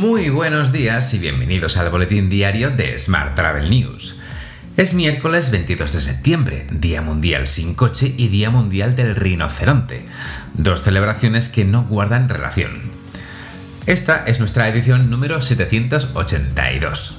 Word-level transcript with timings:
Muy 0.00 0.30
buenos 0.30 0.72
días 0.72 1.12
y 1.12 1.18
bienvenidos 1.18 1.76
al 1.76 1.90
boletín 1.90 2.30
diario 2.30 2.70
de 2.70 2.98
Smart 2.98 3.34
Travel 3.34 3.68
News. 3.68 4.22
Es 4.78 4.94
miércoles 4.94 5.50
22 5.50 5.92
de 5.92 6.00
septiembre, 6.00 6.66
Día 6.70 7.02
Mundial 7.02 7.46
sin 7.46 7.74
coche 7.74 8.14
y 8.16 8.28
Día 8.28 8.48
Mundial 8.48 8.96
del 8.96 9.14
Rinoceronte, 9.14 10.06
dos 10.54 10.80
celebraciones 10.80 11.50
que 11.50 11.66
no 11.66 11.82
guardan 11.84 12.30
relación. 12.30 12.80
Esta 13.84 14.24
es 14.24 14.38
nuestra 14.38 14.70
edición 14.70 15.10
número 15.10 15.42
782. 15.42 17.18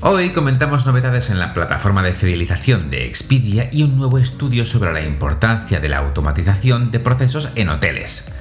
Hoy 0.00 0.30
comentamos 0.30 0.86
novedades 0.86 1.30
en 1.30 1.40
la 1.40 1.52
plataforma 1.52 2.04
de 2.04 2.12
fidelización 2.12 2.90
de 2.90 3.06
Expedia 3.06 3.70
y 3.72 3.82
un 3.82 3.96
nuevo 3.96 4.18
estudio 4.18 4.64
sobre 4.64 4.92
la 4.92 5.02
importancia 5.02 5.80
de 5.80 5.88
la 5.88 5.98
automatización 5.98 6.92
de 6.92 7.00
procesos 7.00 7.50
en 7.56 7.70
hoteles. 7.70 8.37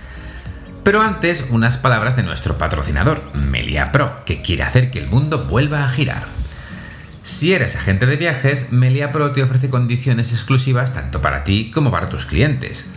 Pero 0.88 1.02
antes, 1.02 1.48
unas 1.50 1.76
palabras 1.76 2.16
de 2.16 2.23
nuestro 2.23 2.58
patrocinador, 2.58 3.22
Melia 3.34 3.91
Pro, 3.91 4.23
que 4.23 4.41
quiere 4.41 4.64
hacer 4.64 4.90
que 4.90 5.00
el 5.00 5.10
mundo 5.10 5.44
vuelva 5.44 5.84
a 5.84 5.90
girar. 5.90 6.23
Si 7.23 7.52
eres 7.52 7.76
agente 7.76 8.05
de 8.05 8.16
viajes, 8.16 8.72
Melia 8.72 9.12
Pro 9.12 9.34
te 9.34 9.44
ofrece 9.44 9.70
condiciones 9.70 10.32
exclusivas 10.32 10.94
tanto 10.94 11.22
para 11.22 11.44
ti 11.44 11.72
como 11.72 11.91
para 11.91 12.08
tus 12.08 12.26
clientes. 12.26 12.94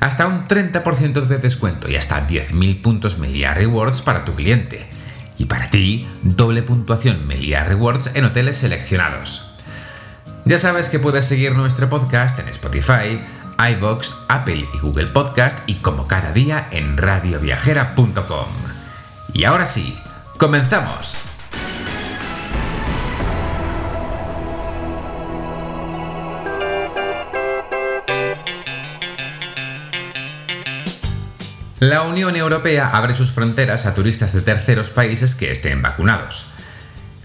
Hasta 0.00 0.28
un 0.28 0.48
30% 0.48 1.26
de 1.26 1.36
descuento 1.36 1.90
y 1.90 1.96
hasta 1.96 2.26
10.000 2.26 2.80
puntos 2.80 3.18
Melia 3.18 3.52
Rewards 3.52 4.00
para 4.00 4.24
tu 4.24 4.34
cliente. 4.34 4.86
Y 5.36 5.44
para 5.44 5.68
ti, 5.68 6.08
doble 6.22 6.62
puntuación 6.62 7.26
Melia 7.26 7.64
Rewards 7.64 8.12
en 8.14 8.24
hoteles 8.24 8.56
seleccionados. 8.56 9.56
Ya 10.46 10.58
sabes 10.58 10.88
que 10.88 10.98
puedes 10.98 11.26
seguir 11.26 11.54
nuestro 11.54 11.90
podcast 11.90 12.38
en 12.38 12.48
Spotify, 12.48 13.20
iVoox, 13.60 14.26
Apple 14.28 14.68
y 14.72 14.78
Google 14.78 15.08
Podcast 15.08 15.58
y 15.68 15.76
como 15.76 16.06
cada 16.06 16.32
día 16.32 16.68
en 16.70 16.96
radioviajera.com. 16.96 18.46
Y 19.32 19.44
ahora 19.44 19.66
sí, 19.66 19.98
comenzamos. 20.38 21.16
La 31.80 32.02
Unión 32.02 32.36
Europea 32.36 32.90
abre 32.92 33.14
sus 33.14 33.32
fronteras 33.32 33.86
a 33.86 33.94
turistas 33.94 34.34
de 34.34 34.42
terceros 34.42 34.90
países 34.90 35.34
que 35.34 35.50
estén 35.50 35.80
vacunados. 35.80 36.59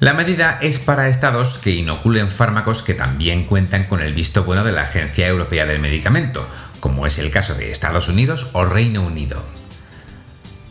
La 0.06 0.14
medida 0.14 0.60
es 0.62 0.78
para 0.78 1.10
estados 1.10 1.58
que 1.58 1.72
inoculen 1.72 2.30
fármacos 2.30 2.84
que 2.84 2.94
también 2.94 3.46
cuentan 3.46 3.86
con 3.86 4.04
el 4.04 4.14
visto 4.14 4.44
bueno 4.44 4.64
de 4.64 4.72
la 4.72 4.84
Agencia 4.84 5.28
Europea 5.28 5.66
del 5.66 5.80
Medicamento, 5.80 6.48
como 6.80 7.08
es 7.08 7.18
el 7.18 7.32
caso 7.32 7.56
de 7.56 7.72
Estados 7.72 8.08
Unidos 8.08 8.46
o 8.54 8.66
Reino 8.66 9.02
Unido. 9.02 9.44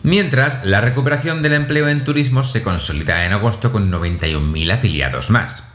Mientras, 0.04 0.64
la 0.64 0.80
recuperación 0.80 1.42
del 1.42 1.54
empleo 1.54 1.88
en 1.88 2.04
turismo 2.04 2.44
se 2.44 2.62
consolida 2.62 3.26
en 3.26 3.32
agosto 3.32 3.72
con 3.72 3.91
91.000 3.91 4.72
afiliados 4.72 5.30
más. 5.30 5.74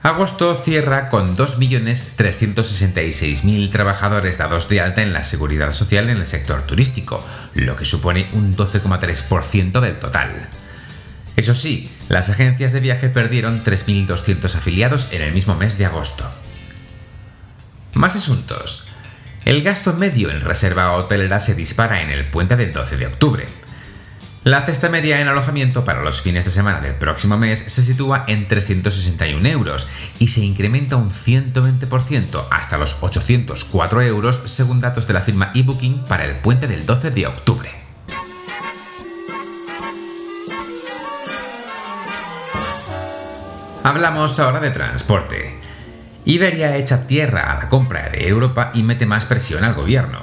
Agosto 0.00 0.54
cierra 0.54 1.10
con 1.10 1.36
2.366.000 1.36 3.70
trabajadores 3.70 4.38
dados 4.38 4.70
de 4.70 4.80
alta 4.80 5.02
en 5.02 5.12
la 5.12 5.24
seguridad 5.24 5.74
social 5.74 6.08
en 6.08 6.16
el 6.16 6.26
sector 6.26 6.62
turístico, 6.62 7.22
lo 7.52 7.76
que 7.76 7.84
supone 7.84 8.30
un 8.32 8.56
12,3% 8.56 9.80
del 9.80 9.98
total. 9.98 10.48
Eso 11.36 11.54
sí, 11.54 11.91
las 12.12 12.28
agencias 12.28 12.72
de 12.72 12.80
viaje 12.80 13.08
perdieron 13.08 13.64
3.200 13.64 14.54
afiliados 14.54 15.08
en 15.12 15.22
el 15.22 15.32
mismo 15.32 15.54
mes 15.54 15.78
de 15.78 15.86
agosto. 15.86 16.30
Más 17.94 18.16
asuntos. 18.16 18.88
El 19.46 19.62
gasto 19.62 19.94
medio 19.94 20.30
en 20.30 20.42
reserva 20.42 20.92
hotelera 20.92 21.40
se 21.40 21.54
dispara 21.54 22.02
en 22.02 22.10
el 22.10 22.26
puente 22.26 22.56
del 22.56 22.70
12 22.70 22.98
de 22.98 23.06
octubre. 23.06 23.46
La 24.44 24.60
cesta 24.60 24.90
media 24.90 25.22
en 25.22 25.28
alojamiento 25.28 25.86
para 25.86 26.02
los 26.02 26.20
fines 26.20 26.44
de 26.44 26.50
semana 26.50 26.82
del 26.82 26.96
próximo 26.96 27.38
mes 27.38 27.60
se 27.60 27.82
sitúa 27.82 28.26
en 28.28 28.46
361 28.46 29.48
euros 29.48 29.88
y 30.18 30.28
se 30.28 30.42
incrementa 30.42 30.96
un 30.96 31.10
120% 31.10 32.46
hasta 32.50 32.76
los 32.76 32.98
804 33.00 34.02
euros 34.02 34.42
según 34.44 34.80
datos 34.80 35.06
de 35.06 35.14
la 35.14 35.22
firma 35.22 35.50
eBooking 35.54 36.04
para 36.04 36.26
el 36.26 36.36
puente 36.36 36.66
del 36.66 36.84
12 36.84 37.10
de 37.10 37.26
octubre. 37.26 37.81
Hablamos 43.84 44.38
ahora 44.38 44.60
de 44.60 44.70
transporte. 44.70 45.58
Iberia 46.24 46.76
echa 46.76 47.08
tierra 47.08 47.50
a 47.50 47.64
la 47.64 47.68
compra 47.68 48.08
de 48.10 48.28
Europa 48.28 48.70
y 48.74 48.84
mete 48.84 49.06
más 49.06 49.26
presión 49.26 49.64
al 49.64 49.74
gobierno. 49.74 50.20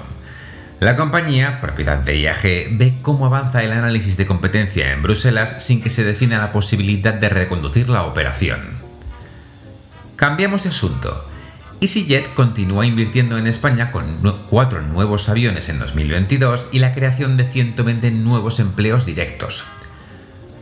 La 0.79 0.95
compañía, 0.95 1.59
propiedad 1.59 1.97
de 1.97 2.21
IAG, 2.21 2.77
ve 2.77 2.93
cómo 3.01 3.25
avanza 3.25 3.61
el 3.61 3.73
análisis 3.73 4.15
de 4.15 4.25
competencia 4.25 4.93
en 4.93 5.03
Bruselas 5.03 5.61
sin 5.61 5.81
que 5.81 5.89
se 5.89 6.05
defina 6.05 6.37
la 6.37 6.53
posibilidad 6.53 7.13
de 7.13 7.27
reconducir 7.27 7.89
la 7.89 8.05
operación. 8.05 8.61
Cambiamos 10.15 10.63
de 10.63 10.69
asunto. 10.69 11.25
EasyJet 11.81 12.33
continúa 12.35 12.85
invirtiendo 12.85 13.37
en 13.37 13.45
España 13.45 13.91
con 13.91 14.05
cuatro 14.49 14.81
nuevos 14.81 15.27
aviones 15.27 15.67
en 15.67 15.79
2022 15.79 16.69
y 16.71 16.79
la 16.79 16.93
creación 16.93 17.35
de 17.35 17.43
120 17.43 18.11
nuevos 18.11 18.61
empleos 18.61 19.05
directos. 19.05 19.65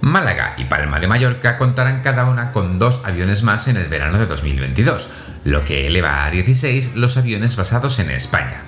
Málaga 0.01 0.55
y 0.57 0.65
Palma 0.65 0.99
de 0.99 1.07
Mallorca 1.07 1.57
contarán 1.57 2.01
cada 2.01 2.25
una 2.25 2.51
con 2.51 2.79
dos 2.79 3.01
aviones 3.05 3.43
más 3.43 3.67
en 3.67 3.77
el 3.77 3.87
verano 3.87 4.17
de 4.17 4.25
2022, 4.25 5.09
lo 5.43 5.63
que 5.65 5.87
eleva 5.87 6.25
a 6.25 6.31
16 6.31 6.95
los 6.95 7.17
aviones 7.17 7.55
basados 7.55 7.99
en 7.99 8.11
España. 8.11 8.61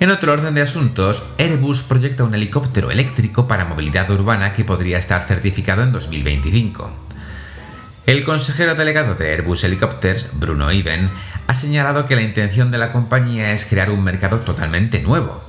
En 0.00 0.10
otro 0.10 0.32
orden 0.32 0.54
de 0.54 0.62
asuntos, 0.62 1.22
Airbus 1.38 1.82
proyecta 1.82 2.24
un 2.24 2.34
helicóptero 2.34 2.90
eléctrico 2.90 3.46
para 3.46 3.64
movilidad 3.64 4.10
urbana 4.10 4.52
que 4.52 4.64
podría 4.64 4.98
estar 4.98 5.28
certificado 5.28 5.84
en 5.84 5.92
2025. 5.92 6.90
El 8.04 8.24
consejero 8.24 8.74
delegado 8.74 9.14
de 9.14 9.30
Airbus 9.30 9.62
Helicopters, 9.62 10.40
Bruno 10.40 10.72
Iben, 10.72 11.08
ha 11.46 11.54
señalado 11.54 12.04
que 12.04 12.16
la 12.16 12.22
intención 12.22 12.72
de 12.72 12.78
la 12.78 12.90
compañía 12.90 13.52
es 13.52 13.64
crear 13.64 13.90
un 13.90 14.02
mercado 14.02 14.40
totalmente 14.40 15.00
nuevo, 15.00 15.40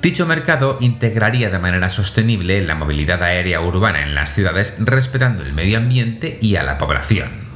Dicho 0.00 0.26
mercado 0.26 0.78
integraría 0.80 1.50
de 1.50 1.58
manera 1.58 1.90
sostenible 1.90 2.62
la 2.62 2.76
movilidad 2.76 3.22
aérea 3.22 3.60
urbana 3.60 4.02
en 4.02 4.14
las 4.14 4.32
ciudades 4.32 4.76
respetando 4.78 5.42
el 5.42 5.52
medio 5.52 5.78
ambiente 5.78 6.38
y 6.40 6.54
a 6.54 6.62
la 6.62 6.78
población. 6.78 7.48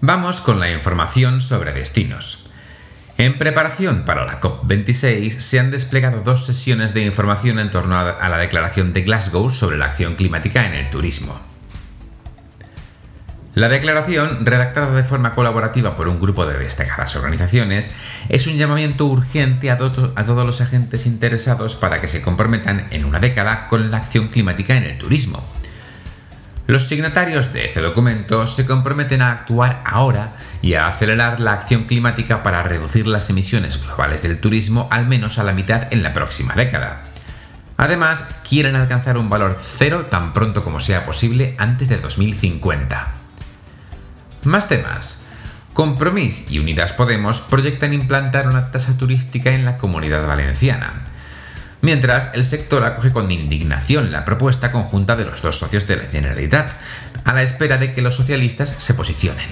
Vamos 0.00 0.40
con 0.40 0.58
la 0.58 0.72
información 0.72 1.42
sobre 1.42 1.72
destinos. 1.72 2.50
En 3.18 3.36
preparación 3.38 4.04
para 4.04 4.24
la 4.24 4.40
COP26 4.40 5.38
se 5.38 5.60
han 5.60 5.70
desplegado 5.70 6.22
dos 6.22 6.46
sesiones 6.46 6.94
de 6.94 7.04
información 7.04 7.58
en 7.58 7.70
torno 7.70 7.98
a 7.98 8.28
la 8.28 8.38
declaración 8.38 8.94
de 8.94 9.02
Glasgow 9.02 9.50
sobre 9.50 9.76
la 9.76 9.84
acción 9.84 10.16
climática 10.16 10.66
en 10.66 10.72
el 10.72 10.90
turismo. 10.90 11.51
La 13.54 13.68
declaración, 13.68 14.46
redactada 14.46 14.94
de 14.94 15.04
forma 15.04 15.34
colaborativa 15.34 15.94
por 15.94 16.08
un 16.08 16.18
grupo 16.18 16.46
de 16.46 16.58
destacadas 16.58 17.14
organizaciones, 17.16 17.92
es 18.30 18.46
un 18.46 18.56
llamamiento 18.56 19.04
urgente 19.04 19.70
a, 19.70 19.76
todos 19.76 20.46
los 20.46 20.62
agentes 20.62 21.04
interesados 21.04 21.76
para 21.76 22.00
que 22.00 22.08
se 22.08 22.22
comprometan 22.22 22.86
en 22.92 23.04
una 23.04 23.18
década 23.18 23.68
con 23.68 23.90
la 23.90 23.98
acción 23.98 24.28
climática 24.28 24.74
en 24.74 24.84
el 24.84 24.96
turismo. 24.96 25.46
Los 26.66 26.84
signatarios 26.84 27.52
de 27.52 27.66
este 27.66 27.82
documento 27.82 28.46
se 28.46 28.64
comprometen 28.64 29.20
a 29.20 29.32
actuar 29.32 29.82
ahora 29.84 30.32
y 30.62 30.72
a 30.72 30.86
acelerar 30.86 31.38
la 31.38 31.52
acción 31.52 31.84
climática 31.84 32.42
para 32.42 32.62
reducir 32.62 33.06
las 33.06 33.28
emisiones 33.28 33.84
globales 33.84 34.22
del 34.22 34.40
turismo 34.40 34.88
al 34.90 35.06
menos 35.06 35.38
a 35.38 35.44
la 35.44 35.52
mitad 35.52 35.92
en 35.92 36.02
la 36.02 36.14
próxima 36.14 36.54
década. 36.54 37.02
Además, 37.76 38.30
quieren 38.48 38.76
alcanzar 38.76 39.18
un 39.18 39.28
valor 39.28 39.58
cero 39.60 40.06
tan 40.08 40.32
pronto 40.32 40.64
como 40.64 40.80
sea 40.80 41.04
posible 41.04 41.54
antes 41.58 41.90
de 41.90 41.98
2050. 41.98 43.21
Más 44.44 44.68
temas. 44.68 45.26
Compromís 45.72 46.50
y 46.50 46.58
Unidas 46.58 46.92
Podemos 46.92 47.40
proyectan 47.40 47.92
implantar 47.92 48.48
una 48.48 48.72
tasa 48.72 48.96
turística 48.98 49.52
en 49.52 49.64
la 49.64 49.78
comunidad 49.78 50.26
valenciana. 50.26 51.06
Mientras, 51.80 52.34
el 52.34 52.44
sector 52.44 52.84
acoge 52.84 53.12
con 53.12 53.30
indignación 53.30 54.10
la 54.10 54.24
propuesta 54.24 54.72
conjunta 54.72 55.14
de 55.14 55.24
los 55.24 55.42
dos 55.42 55.58
socios 55.58 55.86
de 55.86 55.96
la 55.96 56.04
Generalitat, 56.04 56.72
a 57.24 57.32
la 57.32 57.42
espera 57.42 57.78
de 57.78 57.92
que 57.92 58.02
los 58.02 58.16
socialistas 58.16 58.74
se 58.78 58.94
posicionen. 58.94 59.48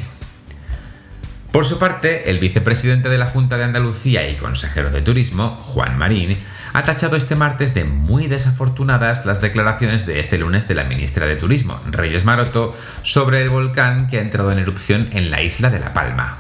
Por 1.53 1.65
su 1.65 1.79
parte, 1.79 2.31
el 2.31 2.39
vicepresidente 2.39 3.09
de 3.09 3.19
la 3.19 3.27
Junta 3.27 3.59
de 3.59 3.65
Andalucía 3.65 4.29
y 4.29 4.37
consejero 4.37 4.91
de 4.91 5.03
Turismo, 5.03 5.57
Juan 5.63 5.99
Marín, 5.99 6.37
ha 6.73 6.85
tachado 6.85 7.17
este 7.17 7.35
martes 7.35 7.75
de 7.75 7.85
muy 7.85 8.27
desafortunadas 8.27 9.27
las 9.27 9.41
declaraciones 9.41 10.07
de 10.07 10.21
este 10.21 10.39
lunes 10.39 10.69
de 10.69 10.75
la 10.75 10.85
ministra 10.85 11.27
de 11.27 11.37
Turismo, 11.37 11.81
Reyes 11.91 12.25
Maroto, 12.25 12.77
sobre 13.03 13.43
el 13.43 13.51
volcán 13.51 14.07
que 14.07 14.19
ha 14.19 14.23
entrado 14.23 14.53
en 14.53 14.59
erupción 14.59 15.09
en 15.13 15.31
la 15.31 15.43
isla 15.43 15.71
de 15.71 15.81
La 15.81 15.93
Palma. 15.93 16.39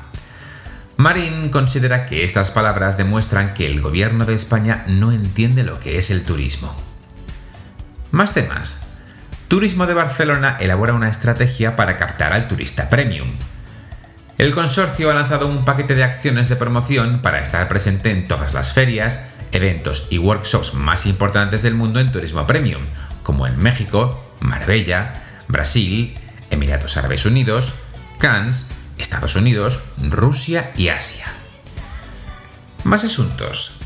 Marín 0.96 1.48
considera 1.48 2.04
que 2.04 2.24
estas 2.24 2.50
palabras 2.50 2.96
demuestran 2.98 3.54
que 3.54 3.66
el 3.66 3.80
gobierno 3.80 4.26
de 4.26 4.34
España 4.34 4.84
no 4.86 5.12
entiende 5.12 5.64
lo 5.64 5.80
que 5.80 5.96
es 5.98 6.10
el 6.10 6.24
turismo. 6.24 6.74
Más 8.10 8.34
temas. 8.34 8.88
Turismo 9.48 9.86
de 9.86 9.94
Barcelona 9.94 10.56
elabora 10.60 10.92
una 10.92 11.08
estrategia 11.08 11.74
para 11.74 11.96
captar 11.96 12.32
al 12.32 12.48
turista 12.48 12.90
premium. 12.90 13.30
El 14.36 14.54
consorcio 14.54 15.10
ha 15.10 15.14
lanzado 15.14 15.46
un 15.48 15.64
paquete 15.64 15.94
de 15.94 16.04
acciones 16.04 16.48
de 16.48 16.56
promoción 16.56 17.20
para 17.20 17.40
estar 17.40 17.66
presente 17.68 18.10
en 18.10 18.28
todas 18.28 18.54
las 18.54 18.72
ferias, 18.72 19.20
eventos 19.52 20.06
y 20.10 20.18
workshops 20.18 20.74
más 20.74 21.06
importantes 21.06 21.62
del 21.62 21.74
mundo 21.74 22.00
en 22.00 22.12
turismo 22.12 22.46
premium, 22.46 22.82
como 23.22 23.46
en 23.46 23.58
México, 23.58 24.24
Marbella, 24.40 25.22
Brasil, 25.48 26.16
Emiratos 26.50 26.96
Árabes 26.96 27.26
Unidos, 27.26 27.74
Cannes, 28.18 28.70
Estados 28.98 29.36
Unidos, 29.36 29.80
Rusia 30.00 30.72
y 30.76 30.88
Asia. 30.88 31.26
Más 32.84 33.04
asuntos. 33.04 33.80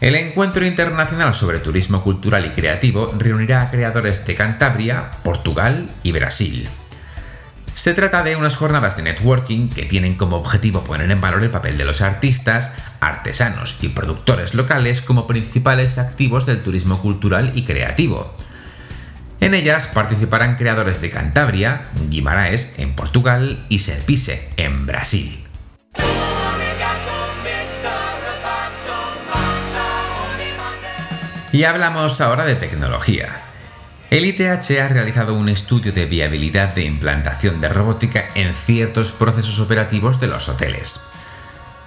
El 0.00 0.14
Encuentro 0.14 0.64
Internacional 0.64 1.34
sobre 1.34 1.58
Turismo 1.58 2.02
Cultural 2.02 2.46
y 2.46 2.50
Creativo 2.50 3.14
reunirá 3.18 3.62
a 3.62 3.70
creadores 3.70 4.26
de 4.26 4.34
Cantabria, 4.34 5.10
Portugal 5.22 5.90
y 6.02 6.12
Brasil. 6.12 6.68
Se 7.74 7.94
trata 7.94 8.22
de 8.22 8.36
unas 8.36 8.56
jornadas 8.56 8.96
de 8.96 9.02
networking 9.02 9.68
que 9.68 9.84
tienen 9.84 10.16
como 10.16 10.36
objetivo 10.36 10.84
poner 10.84 11.10
en 11.10 11.20
valor 11.20 11.42
el 11.42 11.50
papel 11.50 11.78
de 11.78 11.84
los 11.84 12.02
artistas, 12.02 12.74
artesanos 13.00 13.78
y 13.82 13.88
productores 13.88 14.54
locales 14.54 15.00
como 15.00 15.26
principales 15.26 15.98
activos 15.98 16.46
del 16.46 16.62
turismo 16.62 17.00
cultural 17.00 17.52
y 17.54 17.64
creativo. 17.64 18.34
En 19.40 19.54
ellas 19.54 19.86
participarán 19.86 20.56
creadores 20.56 21.00
de 21.00 21.08
Cantabria, 21.08 21.88
Guimaraes 22.10 22.78
en 22.78 22.94
Portugal 22.94 23.64
y 23.70 23.78
Serpise 23.78 24.50
en 24.58 24.84
Brasil. 24.86 25.42
Y 31.52 31.64
hablamos 31.64 32.20
ahora 32.20 32.44
de 32.44 32.54
tecnología. 32.54 33.49
El 34.10 34.26
ITH 34.26 34.80
ha 34.80 34.88
realizado 34.88 35.34
un 35.34 35.48
estudio 35.48 35.92
de 35.92 36.04
viabilidad 36.04 36.74
de 36.74 36.82
implantación 36.82 37.60
de 37.60 37.68
robótica 37.68 38.30
en 38.34 38.56
ciertos 38.56 39.12
procesos 39.12 39.60
operativos 39.60 40.18
de 40.18 40.26
los 40.26 40.48
hoteles. 40.48 41.06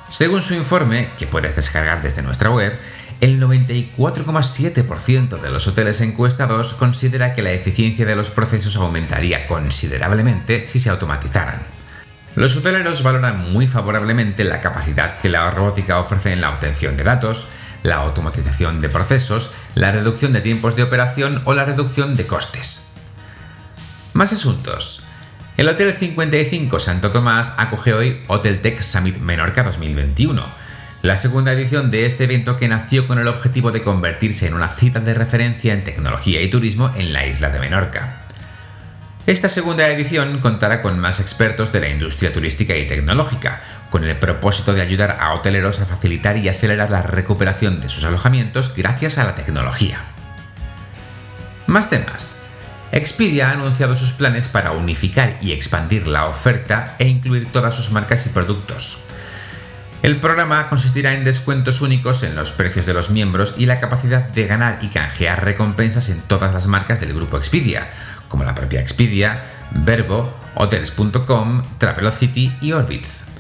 Según 0.08 0.42
su 0.42 0.54
informe, 0.54 1.10
que 1.18 1.28
puedes 1.28 1.58
descargar 1.58 2.02
desde 2.02 2.22
nuestra 2.22 2.50
web, 2.50 2.80
el 3.20 3.42
94,7% 3.42 5.42
de 5.42 5.52
los 5.52 5.68
hoteles 5.68 6.00
encuestados 6.00 6.72
considera 6.72 7.34
que 7.34 7.42
la 7.42 7.52
eficiencia 7.52 8.06
de 8.06 8.16
los 8.16 8.30
procesos 8.30 8.78
aumentaría 8.78 9.46
considerablemente 9.46 10.64
si 10.64 10.80
se 10.80 10.90
automatizaran. 10.90 11.62
Los 12.36 12.56
hoteleros 12.56 13.04
valoran 13.04 13.52
muy 13.52 13.68
favorablemente 13.68 14.46
la 14.46 14.62
capacidad 14.62 15.20
que 15.20 15.28
la 15.28 15.52
robótica 15.52 16.00
ofrece 16.00 16.32
en 16.32 16.40
la 16.40 16.52
obtención 16.52 16.96
de 16.96 17.04
datos, 17.04 17.50
la 17.84 17.98
automatización 17.98 18.80
de 18.80 18.90
procesos, 18.90 19.52
la 19.76 19.92
reducción 19.92 20.34
de 20.34 20.42
tiempos 20.42 20.76
de 20.76 20.84
operación 20.84 21.42
o 21.46 21.54
la 21.54 21.66
reducción 21.66 22.16
de 22.16 22.26
costes. 22.26 22.94
Más 24.14 24.34
asuntos. 24.34 25.06
El 25.56 25.68
Hotel 25.68 25.94
55 25.94 26.80
Santo 26.80 27.12
Tomás 27.12 27.54
acoge 27.58 27.94
hoy 27.94 28.22
Hotel 28.28 28.62
Tech 28.62 28.82
Summit 28.82 29.18
Menorca 29.18 29.64
2021, 29.64 30.44
la 31.04 31.16
segunda 31.16 31.52
edición 31.52 31.92
de 31.92 32.06
este 32.06 32.24
evento 32.24 32.58
que 32.58 32.68
nació 32.68 33.08
con 33.08 33.20
el 33.20 33.28
objetivo 33.28 33.72
de 33.72 33.82
convertirse 33.82 34.48
en 34.48 34.54
una 34.54 34.70
cita 34.70 35.00
de 35.00 35.14
referencia 35.14 35.74
en 35.74 35.84
tecnología 35.84 36.42
y 36.42 36.50
turismo 36.50 36.90
en 36.96 37.14
la 37.14 37.28
isla 37.28 37.50
de 37.50 37.60
Menorca. 37.60 38.22
Esta 39.26 39.48
segunda 39.48 39.88
edición 39.88 40.40
contará 40.40 40.82
con 40.82 41.00
más 41.00 41.20
expertos 41.20 41.72
de 41.72 41.80
la 41.80 41.90
industria 41.90 42.34
turística 42.34 42.76
y 42.76 42.88
tecnológica, 42.88 43.62
con 43.94 44.04
el 44.04 44.16
propósito 44.16 44.74
de 44.74 44.82
ayudar 44.82 45.20
a 45.20 45.36
hoteleros 45.36 45.80
a 45.80 45.86
facilitar 45.86 46.36
y 46.38 46.50
acelerar 46.50 46.90
la 46.90 47.04
recuperación 47.04 47.80
de 47.80 47.90
sus 47.90 48.04
alojamientos 48.04 48.74
gracias 48.76 49.20
a 49.20 49.24
la 49.24 49.36
tecnología. 49.36 50.00
Más 51.68 51.92
temas. 51.92 52.42
Expedia 52.92 53.50
ha 53.50 53.54
anunciado 53.54 53.96
sus 53.96 54.12
planes 54.12 54.48
para 54.48 54.72
unificar 54.72 55.38
y 55.42 55.52
expandir 55.52 56.08
la 56.08 56.26
oferta 56.26 56.96
e 56.98 57.08
incluir 57.08 57.52
todas 57.52 57.76
sus 57.76 57.92
marcas 57.92 58.26
y 58.26 58.32
productos. 58.32 59.04
El 60.02 60.16
programa 60.16 60.70
consistirá 60.70 61.14
en 61.14 61.24
descuentos 61.24 61.82
únicos 61.82 62.24
en 62.24 62.36
los 62.36 62.52
precios 62.52 62.88
de 62.88 62.96
los 62.96 63.12
miembros 63.12 63.54
y 63.58 63.68
la 63.68 63.80
capacidad 63.80 64.24
de 64.24 64.48
ganar 64.48 64.80
y 64.82 64.88
canjear 64.88 65.46
recompensas 65.46 66.10
en 66.10 66.20
todas 66.22 66.52
las 66.52 66.66
marcas 66.66 67.00
del 67.00 67.14
grupo 67.14 67.38
Expedia, 67.38 67.92
como 68.28 68.44
la 68.44 68.56
propia 68.56 68.82
Expedia, 68.82 69.44
Verbo, 69.70 70.36
Hotels.com, 70.56 71.62
Travelocity 71.78 72.54
y 72.60 72.72
Orbitz. 72.72 73.33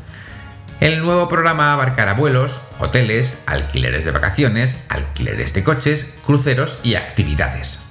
El 0.83 1.01
nuevo 1.01 1.29
programa 1.29 1.71
abarcará 1.71 2.11
vuelos, 2.13 2.59
hoteles, 2.77 3.45
alquileres 3.47 4.03
de 4.03 4.11
vacaciones, 4.11 4.83
alquileres 4.89 5.53
de 5.53 5.63
coches, 5.63 6.19
cruceros 6.25 6.81
y 6.83 6.95
actividades. 6.95 7.83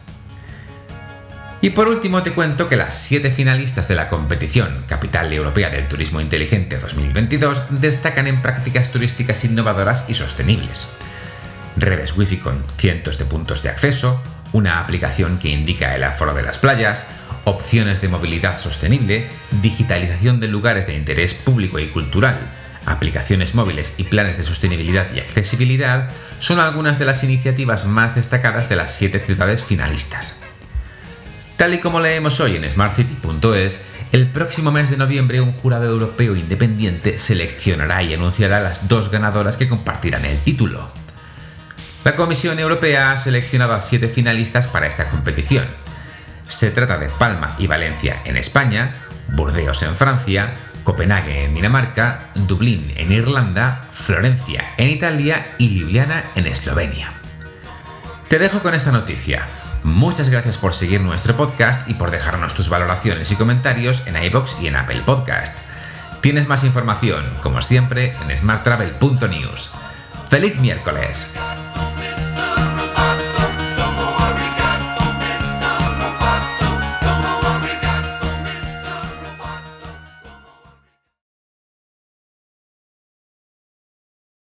Y 1.62 1.70
por 1.70 1.88
último 1.88 2.22
te 2.22 2.32
cuento 2.32 2.68
que 2.68 2.76
las 2.76 2.94
siete 2.94 3.30
finalistas 3.30 3.88
de 3.88 3.94
la 3.94 4.08
competición 4.08 4.84
Capital 4.86 5.32
Europea 5.32 5.70
del 5.70 5.88
Turismo 5.88 6.20
Inteligente 6.20 6.76
2022 6.76 7.80
destacan 7.80 8.26
en 8.26 8.42
prácticas 8.42 8.90
turísticas 8.90 9.42
innovadoras 9.46 10.04
y 10.08 10.12
sostenibles. 10.12 10.90
Redes 11.78 12.14
Wi-Fi 12.14 12.36
con 12.36 12.62
cientos 12.76 13.16
de 13.16 13.24
puntos 13.24 13.62
de 13.62 13.70
acceso, 13.70 14.22
una 14.52 14.80
aplicación 14.80 15.38
que 15.38 15.48
indica 15.48 15.94
el 15.94 16.04
aforo 16.04 16.34
de 16.34 16.42
las 16.42 16.58
playas, 16.58 17.08
opciones 17.44 18.02
de 18.02 18.08
movilidad 18.08 18.58
sostenible, 18.58 19.30
digitalización 19.62 20.40
de 20.40 20.48
lugares 20.48 20.86
de 20.86 20.94
interés 20.94 21.32
público 21.32 21.78
y 21.78 21.86
cultural, 21.86 22.36
aplicaciones 22.86 23.54
móviles 23.54 23.94
y 23.98 24.04
planes 24.04 24.36
de 24.36 24.42
sostenibilidad 24.42 25.12
y 25.14 25.20
accesibilidad 25.20 26.10
son 26.38 26.58
algunas 26.58 26.98
de 26.98 27.04
las 27.04 27.24
iniciativas 27.24 27.86
más 27.86 28.14
destacadas 28.14 28.68
de 28.68 28.76
las 28.76 28.94
siete 28.94 29.20
ciudades 29.20 29.64
finalistas. 29.64 30.40
Tal 31.56 31.74
y 31.74 31.78
como 31.78 32.00
leemos 32.00 32.40
hoy 32.40 32.56
en 32.56 32.68
smartcity.es, 32.68 33.84
el 34.10 34.26
próximo 34.26 34.72
mes 34.72 34.90
de 34.90 34.96
noviembre 34.96 35.40
un 35.40 35.52
jurado 35.52 35.86
europeo 35.86 36.34
independiente 36.34 37.18
seleccionará 37.18 38.02
y 38.02 38.14
anunciará 38.14 38.60
las 38.60 38.88
dos 38.88 39.10
ganadoras 39.10 39.56
que 39.56 39.68
compartirán 39.68 40.24
el 40.24 40.38
título. 40.38 40.90
La 42.04 42.16
Comisión 42.16 42.58
Europea 42.58 43.12
ha 43.12 43.16
seleccionado 43.16 43.74
a 43.74 43.80
siete 43.80 44.08
finalistas 44.08 44.66
para 44.66 44.88
esta 44.88 45.08
competición. 45.08 45.66
Se 46.48 46.72
trata 46.72 46.98
de 46.98 47.08
Palma 47.08 47.54
y 47.58 47.68
Valencia 47.68 48.20
en 48.24 48.36
España, 48.36 49.06
Burdeos 49.28 49.82
en 49.82 49.94
Francia, 49.94 50.56
Copenhague 50.82 51.44
en 51.44 51.54
Dinamarca, 51.54 52.30
Dublín 52.34 52.92
en 52.96 53.12
Irlanda, 53.12 53.88
Florencia 53.90 54.74
en 54.76 54.88
Italia 54.88 55.54
y 55.58 55.68
Ljubljana 55.68 56.24
en 56.34 56.46
Eslovenia. 56.46 57.12
Te 58.28 58.38
dejo 58.38 58.60
con 58.60 58.74
esta 58.74 58.92
noticia. 58.92 59.48
Muchas 59.82 60.28
gracias 60.28 60.58
por 60.58 60.74
seguir 60.74 61.00
nuestro 61.00 61.36
podcast 61.36 61.88
y 61.88 61.94
por 61.94 62.10
dejarnos 62.10 62.54
tus 62.54 62.68
valoraciones 62.68 63.30
y 63.30 63.36
comentarios 63.36 64.02
en 64.06 64.22
iBox 64.22 64.58
y 64.60 64.68
en 64.68 64.76
Apple 64.76 65.02
Podcast. 65.04 65.58
Tienes 66.20 66.46
más 66.46 66.62
información, 66.64 67.36
como 67.42 67.60
siempre, 67.62 68.16
en 68.22 68.36
smarttravel.news. 68.36 69.72
¡Feliz 70.28 70.60
miércoles! 70.60 71.34